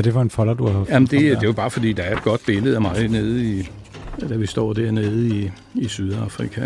Er 0.00 0.02
det 0.02 0.12
for 0.12 0.22
en 0.22 0.30
folder, 0.30 0.54
du 0.54 0.66
har 0.66 0.86
Jamen, 0.88 1.06
det, 1.06 1.20
det 1.20 1.32
er 1.32 1.40
jo 1.42 1.52
bare 1.52 1.70
fordi, 1.70 1.92
der 1.92 2.02
er 2.02 2.16
et 2.16 2.22
godt 2.22 2.46
billede 2.46 2.74
af 2.74 2.80
mig 2.80 3.08
nede 3.08 3.44
i, 3.44 3.68
da 4.28 4.36
vi 4.36 4.46
står 4.46 4.72
dernede 4.72 5.28
i, 5.28 5.50
i 5.74 5.88
Sydafrika. 5.88 6.60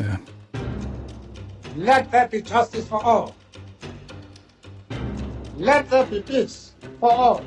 Let 1.77 2.05
there 2.13 2.29
be 2.31 2.37
justice 2.37 2.89
for 2.89 3.09
all. 3.09 3.33
Let 5.59 5.85
there 5.91 6.07
be 6.11 6.33
peace 6.33 6.73
for 7.01 7.07
all. 7.09 7.45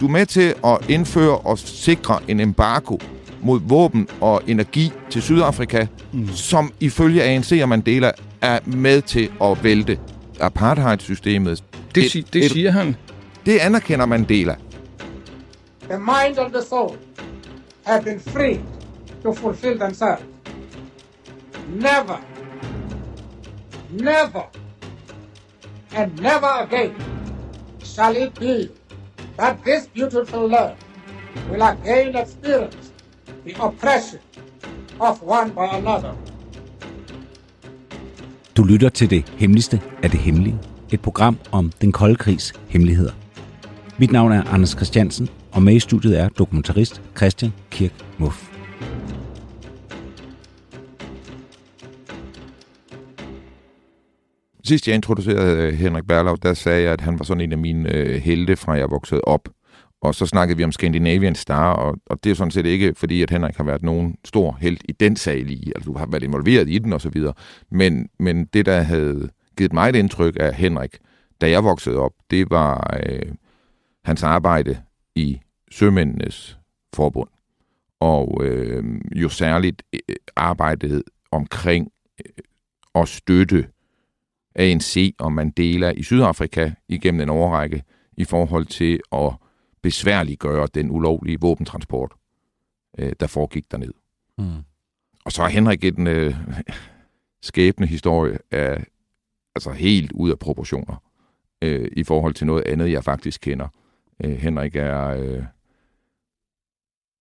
Du 0.00 0.06
er 0.06 0.10
med 0.10 0.26
til 0.26 0.54
at 0.64 0.90
indføre 0.90 1.38
og 1.38 1.58
sikre 1.58 2.18
en 2.28 2.40
embargo 2.40 2.98
mod 3.42 3.60
våben 3.64 4.08
og 4.20 4.42
energi 4.46 4.92
til 5.10 5.22
Sydafrika, 5.22 5.86
mm. 6.12 6.28
som 6.28 6.72
ifølge 6.80 7.22
ANC 7.22 7.58
og 7.62 7.68
Mandela 7.68 8.10
er 8.40 8.58
med 8.64 9.02
til 9.02 9.30
at 9.42 9.64
vælte 9.64 9.98
apartheidsystemet. 10.40 11.64
Det, 11.94 12.16
et, 12.16 12.32
det 12.32 12.44
et, 12.44 12.50
siger 12.50 12.70
han. 12.70 12.96
Det 13.46 13.58
anerkender 13.58 14.06
Mandela. 14.06 14.54
The 15.88 15.98
mind 15.98 16.38
and 16.38 16.52
the 16.52 16.62
soul 16.62 16.96
have 17.84 18.04
been 18.04 18.20
free 18.20 18.60
to 19.22 19.32
fulfill 19.32 19.78
themselves. 19.78 20.22
Never, 21.68 22.20
never, 23.90 24.44
and 25.96 26.20
never 26.20 26.50
again 26.64 26.94
shall 27.82 28.16
it 28.16 28.34
be 28.40 28.68
that 29.36 29.56
this 29.64 29.86
beautiful 29.86 30.48
land 30.48 30.76
will 31.50 31.62
again 31.62 32.16
experience 32.16 32.92
the 33.44 33.54
oppression 33.64 34.20
of 35.00 35.22
one 35.22 35.50
by 35.50 35.66
another. 35.78 36.14
Du 38.56 38.64
lytter 38.64 38.88
til 38.88 39.10
det 39.10 39.32
hemmeligste 39.36 39.82
af 40.02 40.10
det 40.10 40.20
hemmelige. 40.20 40.58
Et 40.92 41.00
program 41.00 41.38
om 41.52 41.72
den 41.80 41.92
kolde 41.92 42.16
krigs 42.16 42.52
hemmeligheder. 42.68 43.12
Mit 43.98 44.12
navn 44.12 44.32
er 44.32 44.44
Anders 44.44 44.70
Christiansen, 44.70 45.28
og 45.58 45.62
med 45.62 45.74
i 45.74 45.80
studiet 45.80 46.20
er 46.20 46.28
dokumentarist 46.28 47.02
Christian 47.16 47.52
Kirk 47.70 47.92
Muff. 48.18 48.50
Sidst 54.64 54.88
jeg 54.88 54.94
introducerede 54.94 55.62
øh, 55.62 55.72
Henrik 55.72 56.04
Berlau, 56.06 56.36
der 56.42 56.54
sagde 56.54 56.82
jeg, 56.82 56.92
at 56.92 57.00
han 57.00 57.18
var 57.18 57.24
sådan 57.24 57.40
en 57.40 57.52
af 57.52 57.58
mine 57.58 57.94
øh, 57.94 58.14
helte 58.14 58.56
fra 58.56 58.72
jeg 58.72 58.90
voksede 58.90 59.20
op. 59.20 59.48
Og 60.02 60.14
så 60.14 60.26
snakkede 60.26 60.56
vi 60.56 60.64
om 60.64 60.72
Scandinavian 60.72 61.34
Star, 61.34 61.72
og, 61.72 61.96
og 62.06 62.24
det 62.24 62.30
er 62.30 62.34
sådan 62.34 62.50
set 62.50 62.66
ikke, 62.66 62.94
fordi 62.96 63.22
at 63.22 63.30
Henrik 63.30 63.56
har 63.56 63.64
været 63.64 63.82
nogen 63.82 64.16
stor 64.24 64.58
held 64.60 64.78
i 64.88 64.92
den 64.92 65.16
sag 65.16 65.44
lige. 65.44 65.72
Altså, 65.76 65.90
du 65.90 65.98
har 65.98 66.06
været 66.06 66.22
involveret 66.22 66.68
i 66.68 66.78
den 66.78 66.92
og 66.92 67.00
så 67.00 67.08
videre. 67.08 67.34
Men, 67.70 68.08
men 68.18 68.44
det, 68.44 68.66
der 68.66 68.80
havde 68.80 69.28
givet 69.56 69.72
mig 69.72 69.88
et 69.88 69.96
indtryk 69.96 70.36
af 70.40 70.54
Henrik, 70.54 70.98
da 71.40 71.50
jeg 71.50 71.64
voksede 71.64 71.96
op, 71.96 72.12
det 72.30 72.50
var 72.50 72.96
øh, 73.06 73.32
hans 74.04 74.22
arbejde 74.22 74.78
i 75.14 75.40
Sømændenes 75.70 76.58
Forbund. 76.94 77.28
Og 78.00 78.44
øh, 78.44 79.00
jo 79.14 79.28
særligt 79.28 79.82
øh, 79.92 80.16
arbejdet 80.36 81.02
omkring 81.30 81.92
øh, 82.26 82.32
at 82.94 83.08
støtte 83.08 83.68
ANC 84.54 85.14
og 85.18 85.32
Mandela 85.32 85.90
i 85.90 86.02
Sydafrika 86.02 86.72
igennem 86.88 87.20
en 87.20 87.28
overrække 87.28 87.82
i 88.16 88.24
forhold 88.24 88.66
til 88.66 89.00
at 89.12 89.32
besværliggøre 89.82 90.68
den 90.74 90.90
ulovlige 90.90 91.40
våbentransport, 91.40 92.12
øh, 92.98 93.12
der 93.20 93.26
foregik 93.26 93.70
derned. 93.70 93.92
Mm. 94.38 94.44
Og 95.24 95.32
så 95.32 95.42
er 95.42 95.48
Henrik 95.48 95.84
en 95.84 96.06
øh, 96.06 96.34
skæbne 97.42 97.86
historie 97.86 98.38
af 98.50 98.84
altså 99.54 99.70
helt 99.70 100.12
ud 100.12 100.30
af 100.30 100.38
proportioner 100.38 101.02
øh, 101.62 101.88
i 101.92 102.04
forhold 102.04 102.34
til 102.34 102.46
noget 102.46 102.64
andet, 102.66 102.92
jeg 102.92 103.04
faktisk 103.04 103.40
kender. 103.40 103.68
Øh, 104.24 104.36
Henrik 104.36 104.76
er... 104.76 105.06
Øh, 105.08 105.44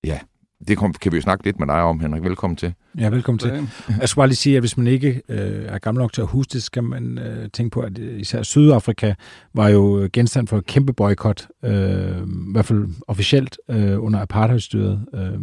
ja, 0.03 0.19
det 0.68 0.78
kan 0.78 1.12
vi 1.12 1.18
jo 1.18 1.22
snakke 1.22 1.44
lidt 1.44 1.59
med 1.59 1.68
dig 1.68 1.81
om, 1.81 2.00
Henrik. 2.00 2.24
Velkommen 2.24 2.58
til. 2.58 2.74
Ja, 2.97 3.09
velkommen 3.09 3.40
til. 3.40 3.68
Jeg 4.00 4.09
skal 4.09 4.19
bare 4.19 4.28
lige 4.28 4.35
sige, 4.35 4.56
at 4.56 4.62
hvis 4.62 4.78
man 4.78 4.88
ikke 4.88 5.22
øh, 5.30 5.66
er 5.66 5.78
gammel 5.78 6.02
nok 6.02 6.13
til 6.13 6.22
at 6.22 6.28
huske 6.28 6.53
det, 6.53 6.63
skal 6.63 6.84
man 6.84 7.18
øh, 7.18 7.50
tænke 7.53 7.74
på, 7.74 7.80
at 7.80 7.97
især 7.97 8.44
Sydafrika 8.44 9.13
var 9.53 9.69
jo 9.69 10.09
genstand 10.13 10.47
for 10.47 10.58
et 10.58 10.66
kæmpe 10.66 10.94
boykot, 10.94 11.47
øh, 11.63 12.18
i 12.18 12.52
hvert 12.52 12.66
fald 12.66 12.88
officielt 13.08 13.58
øh, 13.69 14.03
under 14.03 14.19
apartheidstyret. 14.19 15.06
Øh, 15.13 15.40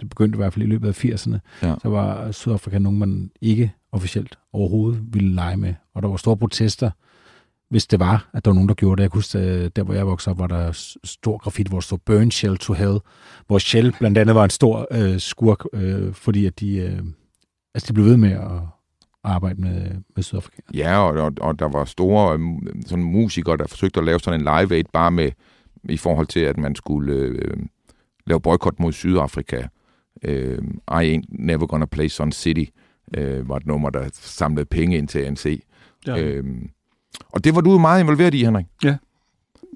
det 0.00 0.08
begyndte 0.08 0.36
i 0.36 0.38
hvert 0.38 0.52
fald 0.52 0.64
i 0.64 0.68
løbet 0.68 0.88
af 0.88 1.04
80'erne. 1.04 1.38
Ja. 1.62 1.74
Så 1.82 1.88
var 1.88 2.32
Sydafrika 2.32 2.78
nogen, 2.78 2.98
man 2.98 3.30
ikke 3.40 3.72
officielt 3.92 4.38
overhovedet 4.52 5.00
ville 5.12 5.34
lege 5.34 5.56
med. 5.56 5.74
Og 5.94 6.02
der 6.02 6.08
var 6.08 6.16
store 6.16 6.36
protester 6.36 6.90
hvis 7.74 7.86
det 7.86 8.00
var, 8.00 8.30
at 8.32 8.44
der 8.44 8.50
var 8.50 8.54
nogen, 8.54 8.68
der 8.68 8.74
gjorde 8.74 8.96
det. 8.96 9.02
Jeg 9.02 9.10
kunne 9.10 9.18
huske, 9.18 9.38
øh, 9.38 9.70
der 9.76 9.82
hvor 9.82 9.94
jeg 9.94 10.06
voksede 10.06 10.32
op, 10.32 10.38
var 10.38 10.46
der 10.46 10.96
stor 11.04 11.38
grafit, 11.38 11.66
hvor 11.66 11.76
der 11.76 11.82
stod 11.82 11.98
Burn 11.98 12.30
Shell 12.30 12.58
to 12.58 12.72
Hell, 12.72 12.98
hvor 13.46 13.58
Shell 13.58 13.94
blandt 13.98 14.18
andet 14.18 14.34
var 14.34 14.44
en 14.44 14.50
stor 14.50 14.86
øh, 14.90 15.20
skurk, 15.20 15.64
øh, 15.72 16.14
fordi 16.14 16.46
at 16.46 16.60
de, 16.60 16.76
øh, 16.76 16.98
altså 17.74 17.88
de 17.88 17.92
blev 17.92 18.06
ved 18.06 18.16
med 18.16 18.32
at 18.32 18.60
arbejde 19.24 19.60
med, 19.60 19.90
med 20.16 20.22
Sydafrika. 20.22 20.62
Ja, 20.74 20.98
og, 20.98 21.22
og, 21.24 21.32
og 21.40 21.58
der 21.58 21.68
var 21.68 21.84
store 21.84 22.38
øh, 22.38 22.82
sådan 22.86 23.04
musikere, 23.04 23.56
der 23.56 23.66
forsøgte 23.66 24.00
at 24.00 24.06
lave 24.06 24.20
sådan 24.20 24.40
en 24.40 24.44
live 24.44 24.76
aid 24.76 24.84
bare 24.92 25.10
med, 25.10 25.30
i 25.84 25.96
forhold 25.96 26.26
til, 26.26 26.40
at 26.40 26.58
man 26.58 26.74
skulle 26.74 27.12
øh, 27.12 27.56
lave 28.26 28.40
boykot 28.40 28.80
mod 28.80 28.92
Sydafrika. 28.92 29.62
Øh, 30.22 30.58
I 30.90 31.16
ain't 31.16 31.26
never 31.28 31.66
gonna 31.66 31.86
play 31.86 32.08
Sun 32.08 32.32
City 32.32 32.64
øh, 33.16 33.48
var 33.48 33.56
et 33.56 33.66
nummer, 33.66 33.90
der 33.90 34.08
samlede 34.12 34.64
penge 34.64 34.96
ind 34.98 35.08
til 35.08 35.18
ANC. 35.18 35.62
Ja. 36.06 36.18
Øh, 36.18 36.44
og 37.32 37.44
det 37.44 37.54
var 37.54 37.60
du 37.60 37.78
meget 37.78 38.00
involveret 38.00 38.34
i, 38.34 38.44
Henrik. 38.44 38.66
Ja. 38.84 38.96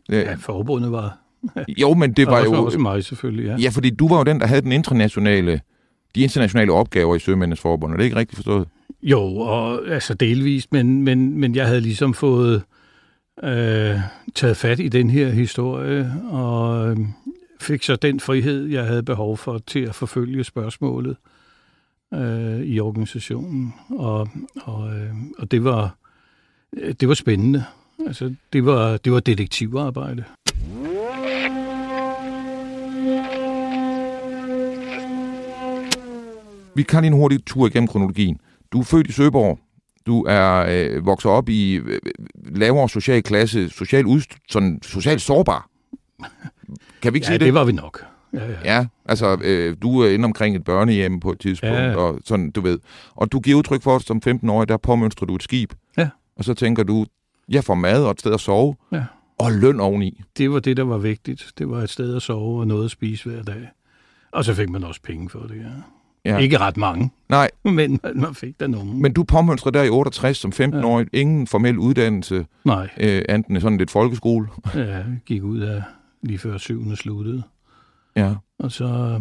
Ja, 0.09 0.34
forbundet 0.34 0.93
var... 0.93 1.19
jo, 1.82 1.94
men 1.94 2.12
det 2.12 2.26
var, 2.26 2.32
var 2.32 2.44
jo... 2.44 2.65
Også 2.65 2.78
mig, 2.78 3.04
selvfølgelig, 3.04 3.47
ja. 3.47 3.56
Ja, 3.56 3.69
fordi 3.69 3.91
du 3.91 4.09
var 4.09 4.16
jo 4.16 4.25
den, 4.25 4.41
der 4.41 4.47
havde 4.47 4.62
den 4.62 4.72
internationale, 4.72 5.60
de 6.15 6.21
internationale 6.21 6.72
opgaver 6.72 7.16
i 7.16 7.19
Sømændenes 7.19 7.60
Forbund. 7.60 7.93
Er 7.93 7.97
det 7.97 8.04
ikke 8.04 8.16
rigtigt 8.16 8.37
forstået? 8.37 8.69
Jo, 9.03 9.21
og 9.37 9.88
altså 9.88 10.15
delvist, 10.15 10.72
men, 10.72 11.03
men, 11.03 11.38
men 11.38 11.54
jeg 11.54 11.66
havde 11.66 11.81
ligesom 11.81 12.15
fået 12.15 12.62
øh, 13.43 13.97
taget 14.34 14.56
fat 14.56 14.81
i 14.81 14.88
den 14.88 15.10
her 15.10 15.28
historie, 15.28 16.12
og 16.31 16.91
øh, 16.91 16.97
fik 17.60 17.82
så 17.82 17.97
den 17.97 18.20
frihed, 18.20 18.66
jeg 18.66 18.84
havde 18.84 19.03
behov 19.03 19.37
for 19.37 19.59
til 19.66 19.81
at 19.81 19.94
forfølge 19.94 20.44
spørgsmålet 20.44 21.16
øh, 22.15 22.60
i 22.60 22.81
organisationen. 22.81 23.75
Og, 23.91 24.28
og, 24.62 24.94
øh, 24.94 25.10
og 25.38 25.50
det 25.50 25.65
var 25.65 25.97
det 26.73 27.09
var 27.09 27.15
spændende. 27.15 27.65
Altså, 28.06 28.34
det 28.53 28.65
var, 28.65 28.97
det 28.97 29.12
var 29.12 29.21
detektivarbejde. 29.21 30.25
Vi 36.75 36.83
kan 36.83 37.03
lige 37.03 37.12
en 37.12 37.19
hurtig 37.19 37.45
tur 37.47 37.67
igennem 37.67 37.89
kronologien. 37.89 38.41
Du 38.73 38.81
er 38.81 38.84
født 38.84 39.06
i 39.06 39.12
Søborg. 39.12 39.59
Du 40.06 40.25
er 40.29 40.67
øh, 40.69 41.06
vokset 41.06 41.31
op 41.31 41.49
i 41.49 41.75
øh, 41.75 42.01
lavere 42.45 42.89
social 42.89 43.23
klasse, 43.23 43.69
social, 43.69 44.06
udst- 44.06 44.39
sådan, 44.49 44.79
social 44.83 45.21
sårbar. 45.21 45.69
Kan 47.03 47.12
vi 47.12 47.17
ikke 47.17 47.25
ja, 47.25 47.31
sige 47.32 47.38
det? 47.38 47.47
det 47.47 47.55
var 47.55 47.64
vi 47.64 47.73
nok. 47.73 48.05
Ja, 48.32 48.47
ja. 48.47 48.56
ja 48.64 48.87
altså, 49.05 49.38
øh, 49.44 49.76
du 49.82 50.00
er 50.00 50.11
inde 50.11 50.25
omkring 50.25 50.56
et 50.56 50.64
børnehjem 50.64 51.21
på 51.21 51.32
et 51.32 51.38
tidspunkt, 51.41 51.76
ja. 51.76 51.97
og 51.97 52.21
sådan, 52.25 52.50
du 52.50 52.61
ved. 52.61 52.79
Og 53.14 53.32
du 53.32 53.41
giver 53.41 53.59
udtryk 53.59 53.82
for, 53.82 53.97
at 53.97 54.03
som 54.03 54.21
15-årig, 54.26 54.69
der 54.69 54.76
påmønstrer 54.76 55.26
du 55.26 55.35
et 55.35 55.43
skib. 55.43 55.73
Ja 55.97 56.09
og 56.38 56.44
så 56.44 56.55
tænker 56.55 56.82
du, 56.82 57.06
jeg 57.49 57.64
får 57.64 57.75
mad 57.75 58.05
og 58.05 58.11
et 58.11 58.20
sted 58.20 58.35
at 58.35 58.40
sove, 58.40 58.76
ja. 58.93 59.05
og 59.38 59.52
løn 59.52 59.81
oveni. 59.81 60.20
Det 60.37 60.50
var 60.50 60.61
det, 60.61 60.76
der 60.76 60.82
var 60.82 60.99
vigtigt. 60.99 61.52
Det 61.58 61.70
var 61.70 61.82
et 61.82 61.90
sted 61.90 62.17
at 62.17 62.23
sove 62.23 62.61
og 62.61 62.67
noget 62.67 62.85
at 62.85 62.90
spise 62.90 63.31
hver 63.31 63.43
dag. 63.43 63.69
Og 64.32 64.44
så 64.44 64.55
fik 64.55 64.69
man 64.69 64.85
også 64.85 65.00
penge 65.02 65.31
for 65.31 65.38
det, 65.38 65.56
ja. 65.56 65.70
Ja. 66.25 66.38
Ikke 66.38 66.58
ret 66.58 66.76
mange. 66.76 67.11
Nej. 67.29 67.50
Men 67.64 68.00
man 68.14 68.35
fik 68.35 68.61
da 68.61 68.67
nogen. 68.67 69.02
Men 69.02 69.12
du 69.12 69.25
påmønstrede 69.25 69.79
der 69.79 69.85
i 69.85 69.88
68 69.88 70.37
som 70.37 70.52
15-årig. 70.55 71.06
Ja. 71.12 71.19
Ingen 71.19 71.46
formel 71.46 71.79
uddannelse. 71.79 72.46
Nej. 72.64 72.88
Øh, 73.00 73.23
enten 73.29 73.61
sådan 73.61 73.79
lidt 73.79 73.90
folkeskole. 73.90 74.49
ja, 74.75 75.02
gik 75.26 75.43
ud 75.43 75.58
af 75.58 75.82
lige 76.23 76.38
før 76.38 76.58
syvende 76.58 76.96
sluttede. 76.96 77.43
Ja. 78.17 78.35
Og 78.58 78.73
så 78.73 79.20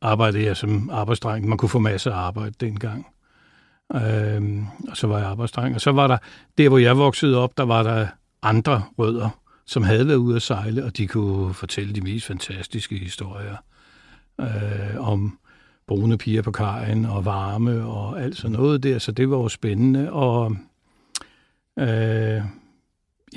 arbejdede 0.00 0.44
jeg 0.44 0.56
som 0.56 0.90
arbejdsdreng. 0.92 1.48
Man 1.48 1.58
kunne 1.58 1.68
få 1.68 1.78
masser 1.78 2.12
af 2.12 2.16
arbejde 2.16 2.54
dengang. 2.60 3.06
Øhm, 3.94 4.66
og 4.88 4.96
så 4.96 5.06
var 5.06 5.18
jeg 5.18 5.26
arbejdsdreng. 5.26 5.74
Og 5.74 5.80
så 5.80 5.92
var 5.92 6.06
der, 6.06 6.18
der 6.58 6.68
hvor 6.68 6.78
jeg 6.78 6.98
voksede 6.98 7.38
op, 7.38 7.58
der 7.58 7.64
var 7.64 7.82
der 7.82 8.06
andre 8.42 8.82
rødder 8.98 9.30
som 9.66 9.82
havde 9.82 10.06
været 10.06 10.16
ude 10.16 10.36
at 10.36 10.42
sejle, 10.42 10.84
og 10.84 10.96
de 10.96 11.06
kunne 11.06 11.54
fortælle 11.54 11.94
de 11.94 12.00
mest 12.00 12.26
fantastiske 12.26 12.98
historier 12.98 13.56
øh, 14.40 15.08
om 15.08 15.38
brune 15.86 16.18
piger 16.18 16.42
på 16.42 16.52
kajen 16.52 17.04
og 17.04 17.24
varme 17.24 17.84
og 17.84 18.22
alt 18.22 18.36
sådan 18.36 18.52
noget 18.52 18.82
der, 18.82 18.98
så 18.98 19.12
det 19.12 19.30
var 19.30 19.36
jo 19.36 19.48
spændende. 19.48 20.12
Og 20.12 20.56
øh, 21.78 22.42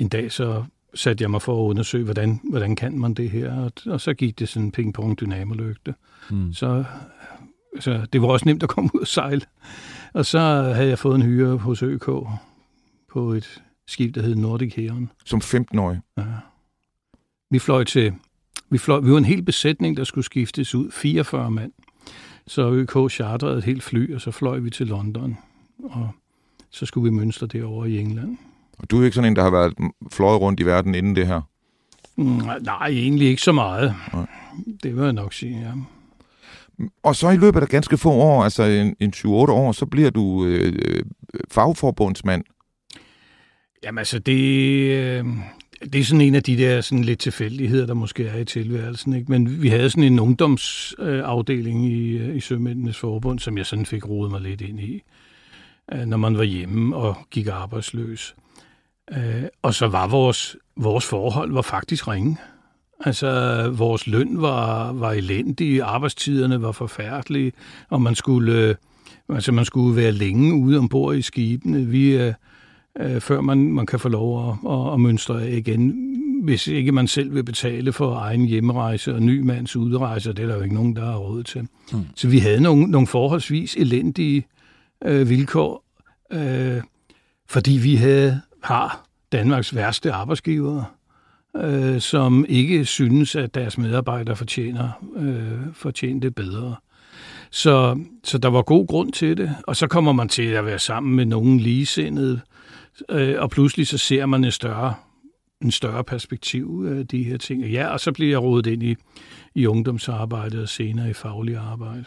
en 0.00 0.08
dag 0.08 0.32
så 0.32 0.64
satte 0.94 1.22
jeg 1.22 1.30
mig 1.30 1.42
for 1.42 1.64
at 1.64 1.68
undersøge, 1.70 2.04
hvordan, 2.04 2.40
hvordan 2.50 2.76
kan 2.76 2.98
man 2.98 3.14
det 3.14 3.30
her, 3.30 3.52
og, 3.52 3.72
og 3.86 4.00
så 4.00 4.14
gik 4.14 4.38
det 4.38 4.48
sådan 4.48 4.72
ping-pong 4.78 5.20
dynamolygte. 5.20 5.94
Mm. 6.30 6.52
Så, 6.52 6.84
så 7.80 8.06
det 8.12 8.22
var 8.22 8.28
også 8.28 8.46
nemt 8.46 8.62
at 8.62 8.68
komme 8.68 8.90
ud 8.94 9.00
og 9.00 9.06
sejle. 9.06 9.42
Og 10.12 10.26
så 10.26 10.38
havde 10.74 10.88
jeg 10.88 10.98
fået 10.98 11.14
en 11.14 11.22
hyre 11.22 11.56
hos 11.56 11.82
ØK 11.82 12.10
på 13.12 13.32
et 13.32 13.62
skib, 13.86 14.14
der 14.14 14.22
hed 14.22 14.34
Nordic 14.34 14.74
Heron. 14.74 15.10
Som 15.24 15.40
15-årig? 15.44 16.00
Ja. 16.18 16.24
Vi 17.50 17.58
fløj 17.58 17.84
til... 17.84 18.12
Vi, 18.70 18.78
fløj, 18.78 19.00
vi 19.00 19.10
var 19.10 19.18
en 19.18 19.24
hel 19.24 19.42
besætning, 19.42 19.96
der 19.96 20.04
skulle 20.04 20.24
skiftes 20.24 20.74
ud. 20.74 20.90
44 20.90 21.50
mand. 21.50 21.72
Så 22.46 22.72
ØK 22.72 23.10
chartrede 23.10 23.58
et 23.58 23.64
helt 23.64 23.82
fly, 23.82 24.14
og 24.14 24.20
så 24.20 24.30
fløj 24.30 24.58
vi 24.58 24.70
til 24.70 24.86
London. 24.86 25.38
Og 25.84 26.10
så 26.70 26.86
skulle 26.86 27.10
vi 27.10 27.16
mønstre 27.16 27.46
derovre 27.46 27.90
i 27.90 27.98
England. 27.98 28.38
Og 28.78 28.90
du 28.90 29.00
er 29.00 29.04
ikke 29.04 29.14
sådan 29.14 29.30
en, 29.30 29.36
der 29.36 29.42
har 29.42 29.50
været 29.50 29.74
fløjet 30.12 30.40
rundt 30.40 30.60
i 30.60 30.66
verden 30.66 30.94
inden 30.94 31.16
det 31.16 31.26
her? 31.26 31.40
Mm, 32.16 32.40
nej, 32.62 32.86
egentlig 32.88 33.28
ikke 33.28 33.42
så 33.42 33.52
meget. 33.52 33.94
Nej. 34.12 34.26
Det 34.82 34.96
vil 34.96 35.04
jeg 35.04 35.12
nok 35.12 35.32
sige, 35.32 35.60
ja. 35.60 35.72
Og 37.02 37.16
så 37.16 37.30
i 37.30 37.36
løbet 37.36 37.60
af 37.60 37.68
ganske 37.68 37.98
få 37.98 38.10
år, 38.10 38.44
altså 38.44 38.62
en, 38.62 38.96
en 39.00 39.12
7-8 39.16 39.28
år, 39.28 39.72
så 39.72 39.86
bliver 39.86 40.10
du 40.10 40.44
øh, 40.44 40.72
øh, 40.84 41.02
fagforbundsmand. 41.50 42.44
Jamen 43.84 43.98
altså, 43.98 44.18
det, 44.18 44.40
øh, 44.90 45.24
det 45.92 46.00
er 46.00 46.04
sådan 46.04 46.20
en 46.20 46.34
af 46.34 46.42
de 46.42 46.58
der 46.58 46.80
sådan 46.80 47.04
lidt 47.04 47.18
tilfældigheder, 47.18 47.86
der 47.86 47.94
måske 47.94 48.26
er 48.26 48.38
i 48.38 48.44
tilværelsen. 48.44 49.12
Ikke? 49.12 49.30
Men 49.30 49.62
vi 49.62 49.68
havde 49.68 49.90
sådan 49.90 50.04
en 50.04 50.20
ungdomsafdeling 50.20 51.84
øh, 51.84 51.90
i, 51.90 52.36
i 52.36 52.40
Sømændenes 52.40 52.98
Forbund, 52.98 53.38
som 53.38 53.58
jeg 53.58 53.66
sådan 53.66 53.86
fik 53.86 54.08
rodet 54.08 54.30
mig 54.30 54.40
lidt 54.40 54.60
ind 54.60 54.80
i, 54.80 55.02
øh, 55.92 56.00
når 56.00 56.16
man 56.16 56.38
var 56.38 56.44
hjemme 56.44 56.96
og 56.96 57.16
gik 57.30 57.46
arbejdsløs. 57.46 58.34
Øh, 59.12 59.44
og 59.62 59.74
så 59.74 59.88
var 59.88 60.06
vores, 60.06 60.56
vores 60.76 61.06
forhold 61.06 61.52
var 61.52 61.62
faktisk 61.62 62.08
ringe. 62.08 62.36
Altså, 63.00 63.62
vores 63.76 64.06
løn 64.06 64.42
var, 64.42 64.92
var 64.92 65.12
elendig, 65.12 65.82
arbejdstiderne 65.82 66.62
var 66.62 66.72
forfærdelige, 66.72 67.52
og 67.88 68.02
man 68.02 68.14
skulle, 68.14 68.76
altså, 69.28 69.52
man 69.52 69.64
skulle 69.64 69.96
være 69.96 70.12
længe 70.12 70.54
ude 70.54 70.78
ombord 70.78 71.16
i 71.16 71.22
skibene. 71.22 71.86
Vi, 71.86 72.32
øh, 73.00 73.20
før 73.20 73.40
man, 73.40 73.72
man 73.72 73.86
kan 73.86 74.00
få 74.00 74.08
lov 74.08 74.50
at, 74.50 74.72
at, 74.72 74.92
at 74.92 75.00
mønstre 75.00 75.52
igen, 75.52 76.14
hvis 76.42 76.66
ikke 76.66 76.92
man 76.92 77.06
selv 77.06 77.34
vil 77.34 77.44
betale 77.44 77.92
for 77.92 78.14
egen 78.14 78.44
hjemrejse 78.44 79.14
og 79.14 79.22
ny 79.22 79.40
mands 79.40 79.76
udrejse, 79.76 80.32
det 80.32 80.42
er 80.42 80.46
der 80.46 80.56
jo 80.56 80.62
ikke 80.62 80.74
nogen, 80.74 80.96
der 80.96 81.04
har 81.04 81.16
råd 81.16 81.42
til. 81.42 81.68
Mm. 81.92 81.98
Så 82.14 82.28
vi 82.28 82.38
havde 82.38 82.60
nogle, 82.60 82.86
nogle 82.86 83.06
forholdsvis 83.06 83.74
elendige 83.74 84.46
øh, 85.04 85.28
vilkår, 85.28 85.84
øh, 86.32 86.82
fordi 87.48 87.72
vi 87.72 87.94
havde, 87.94 88.40
har 88.62 89.04
Danmarks 89.32 89.74
værste 89.74 90.12
arbejdsgivere 90.12 90.84
øh, 91.56 92.00
som 92.00 92.44
ikke 92.48 92.84
synes, 92.84 93.36
at 93.36 93.54
deres 93.54 93.78
medarbejdere 93.78 94.36
fortjener, 94.36 94.90
øh, 95.16 95.74
fortjener 95.74 96.20
det 96.20 96.34
bedre. 96.34 96.76
Så, 97.50 98.00
så 98.24 98.38
der 98.38 98.48
var 98.48 98.62
god 98.62 98.86
grund 98.86 99.12
til 99.12 99.36
det, 99.36 99.56
og 99.66 99.76
så 99.76 99.86
kommer 99.86 100.12
man 100.12 100.28
til 100.28 100.42
at 100.42 100.64
være 100.64 100.78
sammen 100.78 101.16
med 101.16 101.24
nogen 101.24 101.60
ligesindede, 101.60 102.40
øh, 103.08 103.34
og 103.38 103.50
pludselig 103.50 103.86
så 103.86 103.98
ser 103.98 104.26
man 104.26 104.44
en 104.44 104.50
større, 104.50 104.94
en 105.62 105.70
større 105.70 106.04
perspektiv 106.04 106.86
af 106.98 107.06
de 107.06 107.22
her 107.22 107.36
ting. 107.36 107.64
Ja, 107.64 107.86
og 107.86 108.00
så 108.00 108.12
bliver 108.12 108.30
jeg 108.30 108.42
rodet 108.42 108.66
ind 108.66 108.82
i, 108.82 108.96
i 109.54 109.66
ungdomsarbejdet 109.66 110.62
og 110.62 110.68
senere 110.68 111.10
i 111.10 111.12
faglig 111.12 111.56
arbejde. 111.56 112.04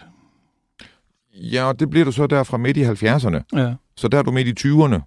Ja, 1.33 1.63
og 1.63 1.79
det 1.79 1.89
bliver 1.89 2.05
du 2.05 2.11
så 2.11 2.27
der 2.27 2.43
fra 2.43 2.57
midt 2.57 2.77
i 2.77 2.83
70'erne. 2.83 3.41
Ja. 3.53 3.73
Så 3.95 4.07
der 4.07 4.17
er 4.17 4.23
du 4.23 4.31
midt 4.31 4.65
i 4.65 4.67
20'erne. 4.67 5.01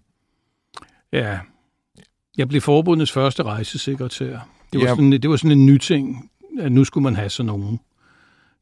Ja, 1.13 1.39
jeg 2.39 2.49
blev 2.49 2.61
forbundets 2.61 3.13
første 3.13 3.43
rejsesekretær. 3.43 4.49
Det 4.73 4.81
var, 4.81 4.87
ja. 4.87 4.95
sådan, 4.95 5.13
det 5.13 5.31
var 5.31 5.37
sådan 5.37 5.59
en 5.59 5.67
ny 5.67 5.79
ting, 5.79 6.31
at 6.61 6.73
nu 6.73 6.85
skulle 6.85 7.05
man 7.05 7.17
have 7.17 7.29
sådan 7.29 7.47
nogen, 7.47 7.81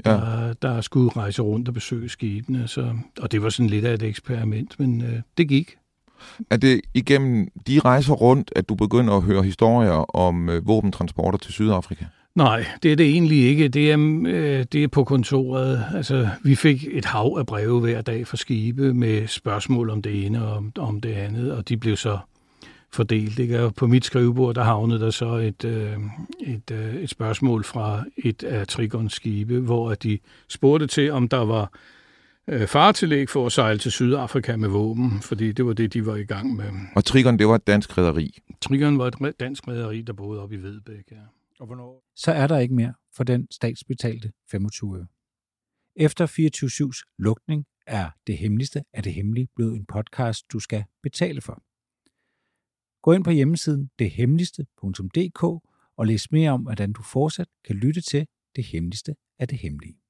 ja. 0.07 0.11
der, 0.11 0.53
der 0.53 0.81
skulle 0.81 1.11
rejse 1.17 1.43
rundt 1.43 1.69
og 1.69 1.75
besøge 1.75 2.09
skibene. 2.09 2.69
Så, 2.69 2.95
og 3.21 3.33
det 3.33 3.43
var 3.43 3.49
sådan 3.49 3.71
lidt 3.71 3.85
af 3.85 3.95
et 3.95 4.03
eksperiment, 4.03 4.81
men 4.81 5.03
øh, 5.03 5.21
det 5.39 5.49
gik. 5.49 5.77
Er 6.51 6.57
det 6.57 6.81
igennem 6.95 7.49
de 7.67 7.81
rejser 7.81 8.13
rundt, 8.13 8.53
at 8.57 8.69
du 8.69 8.75
begynder 8.75 9.15
at 9.15 9.23
høre 9.23 9.43
historier 9.43 10.17
om 10.17 10.49
øh, 10.49 10.67
våbentransporter 10.67 11.39
til 11.39 11.53
Sydafrika? 11.53 12.05
Nej, 12.35 12.67
det 12.83 12.93
er 12.93 12.97
det 12.97 13.07
egentlig 13.07 13.49
ikke. 13.49 13.69
Det 13.69 13.93
er, 13.93 13.99
øh, 14.27 14.65
det 14.73 14.85
er 14.85 14.89
på 14.89 15.05
kontoret. 15.05 15.85
Altså, 15.95 16.29
vi 16.45 16.55
fik 16.55 16.87
et 16.91 17.05
hav 17.05 17.37
af 17.39 17.47
breve 17.47 17.81
hver 17.81 18.03
dag 18.03 18.27
fra 18.27 18.37
skibe 18.37 18.95
med 18.95 19.27
spørgsmål 19.27 19.91
om 19.91 20.03
det 20.03 20.27
ene 20.27 20.47
og 20.47 20.57
om, 20.57 20.73
om 20.79 21.01
det 21.01 21.13
andet, 21.13 21.53
og 21.53 21.69
de 21.69 21.77
blev 21.77 21.97
så 21.97 22.19
fordelt. 22.93 23.39
Ikke? 23.39 23.61
Og 23.61 23.75
på 23.75 23.87
mit 23.87 24.05
skrivebord, 24.05 24.55
der 24.55 24.63
havnede 24.63 25.01
der 25.01 25.11
så 25.11 25.35
et, 25.35 25.65
øh, 25.65 25.97
et, 26.41 26.71
øh, 26.71 26.95
et 26.95 27.11
spørgsmål 27.11 27.65
fra 27.65 28.05
et 28.17 28.43
af 28.43 28.67
Trigons 28.67 29.13
skibe, 29.13 29.61
hvor 29.61 29.95
de 29.95 30.19
spurgte 30.49 30.87
til, 30.87 31.11
om 31.11 31.29
der 31.29 31.45
var 31.45 31.73
øh, 32.49 32.67
fartillæg 32.67 33.29
for 33.29 33.47
at 33.47 33.53
sejle 33.53 33.79
til 33.79 33.93
Sydafrika 33.93 34.57
med 34.57 34.69
våben, 34.69 35.21
fordi 35.21 35.53
det 35.53 35.67
var 35.67 35.73
det, 35.73 35.93
de 35.93 36.07
var 36.07 36.17
i 36.17 36.25
gang 36.25 36.57
med. 36.57 36.71
Og 36.97 37.05
Trigon, 37.05 37.39
det 37.39 37.49
var 37.49 37.55
et 37.55 37.67
dansk 37.67 37.99
rederi? 37.99 38.39
Trigon 38.61 38.99
var 38.99 39.07
et 39.07 39.41
dansk 39.41 39.69
rederi, 39.69 40.03
der 40.03 40.13
boede 40.13 40.43
op 40.43 40.53
i 40.53 40.57
Vedbæk, 40.57 41.11
ja. 41.11 41.17
Og 41.61 41.67
hvornår? 41.67 42.05
Så 42.17 42.33
er 42.33 42.47
der 42.47 42.59
ikke 42.59 42.75
mere 42.75 42.95
for 43.17 43.25
den 43.25 43.47
statsbetalte 43.51 44.33
25 44.51 44.97
øre. 44.99 45.07
Efter 45.97 46.27
24-7's 46.27 47.15
lukning 47.19 47.65
er 47.87 48.11
Det 48.27 48.39
Hemmeligste 48.39 48.83
af 48.93 49.03
det 49.03 49.15
Hemmelige 49.15 49.49
blevet 49.57 49.77
en 49.77 49.85
podcast, 49.85 50.45
du 50.53 50.59
skal 50.59 50.85
betale 51.03 51.41
for. 51.41 51.63
Gå 53.03 53.13
ind 53.13 53.25
på 53.25 53.31
hjemmesiden 53.31 53.91
dethemmeligste.dk 53.99 55.43
og 55.97 56.07
læs 56.07 56.33
mere 56.33 56.51
om, 56.51 56.63
hvordan 56.63 56.93
du 56.93 57.03
fortsat 57.03 57.49
kan 57.65 57.77
lytte 57.77 58.01
til 58.01 58.27
det 58.57 58.65
hemmeligste 58.65 59.15
af 59.39 59.49
det 59.49 59.59
hemmelige. 59.59 60.02